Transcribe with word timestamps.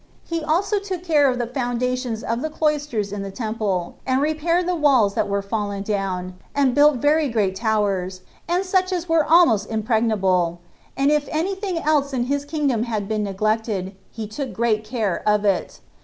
He 0.25 0.41
also 0.43 0.79
took 0.79 1.03
care 1.03 1.29
of 1.29 1.37
the 1.37 1.45
foundations 1.45 2.23
of 2.23 2.41
the 2.41 2.49
cloisters 2.49 3.13
in 3.13 3.21
the 3.21 3.29
temple, 3.29 3.97
and 4.03 4.19
repaired 4.19 4.67
the 4.67 4.73
walls 4.73 5.13
that 5.13 5.29
were 5.29 5.43
fallen 5.43 5.83
down, 5.83 6.39
and 6.55 6.73
built 6.73 6.95
very 6.95 7.29
great 7.29 7.55
towers, 7.55 8.21
and 8.49 8.65
such 8.65 8.91
as 8.91 9.07
were 9.07 9.23
almost 9.23 9.69
impregnable; 9.69 10.59
and 10.97 11.11
if 11.11 11.29
any 11.29 11.53
thing 11.53 11.77
else 11.77 12.13
in 12.13 12.23
his 12.23 12.45
kingdom 12.45 12.81
had 12.85 13.07
been 13.07 13.21
neglected, 13.21 13.95
he 14.09 14.25
took 14.25 14.53
great 14.53 14.83
care 14.83 15.21
of 15.27 15.45
it. 15.45 15.81